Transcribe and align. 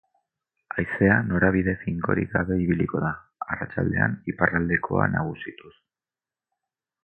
Haizea 0.75 1.17
norabide 1.25 1.75
finkorik 1.81 2.33
gabe 2.37 2.57
ibiliko 2.63 3.03
da, 3.05 3.13
arratsaldean 3.57 4.19
iparraldekoa 4.35 5.09
nagusituz. 5.17 5.75